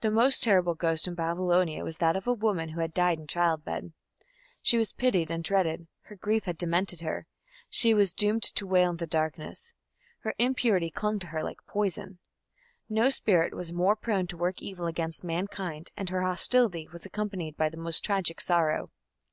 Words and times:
The 0.00 0.10
most 0.10 0.42
terrible 0.42 0.74
ghost 0.74 1.06
in 1.06 1.14
Babylonia 1.14 1.84
was 1.84 1.98
that 1.98 2.16
of 2.16 2.26
a 2.26 2.32
woman 2.32 2.70
who 2.70 2.80
had 2.80 2.92
died 2.92 3.20
in 3.20 3.28
childbed. 3.28 3.92
She 4.60 4.76
was 4.76 4.92
pitied 4.92 5.30
and 5.30 5.44
dreaded; 5.44 5.86
her 6.06 6.16
grief 6.16 6.46
had 6.46 6.58
demented 6.58 7.00
her; 7.02 7.28
she 7.68 7.94
was 7.94 8.12
doomed 8.12 8.42
to 8.42 8.66
wail 8.66 8.90
in 8.90 8.96
the 8.96 9.06
darkness; 9.06 9.72
her 10.22 10.34
impurity 10.40 10.90
clung 10.90 11.20
to 11.20 11.28
her 11.28 11.44
like 11.44 11.64
poison. 11.68 12.18
No 12.88 13.08
spirit 13.08 13.54
was 13.54 13.72
more 13.72 13.94
prone 13.94 14.26
to 14.26 14.36
work 14.36 14.60
evil 14.60 14.86
against 14.86 15.22
mankind, 15.22 15.92
and 15.96 16.08
her 16.10 16.22
hostility 16.22 16.88
was 16.88 17.06
accompanied 17.06 17.56
by 17.56 17.68
the 17.68 17.76
most 17.76 18.04
tragic 18.04 18.40
sorrow. 18.40 18.90